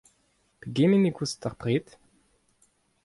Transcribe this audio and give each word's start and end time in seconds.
Pegement 0.61 1.05
e 1.09 1.11
koust 1.15 1.47
ar 1.47 1.55
pred? 1.61 1.87